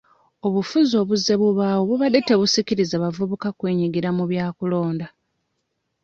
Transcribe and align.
Obufuzi 0.47 0.93
obuzze 1.01 1.33
bubaawo 1.41 1.81
bubadde 1.89 2.19
tebusikiriza 2.27 2.95
bavubuka 3.03 3.47
kwenyigira 3.57 4.09
mu 4.17 4.23
bya 4.31 4.45
kulonda. 4.57 5.07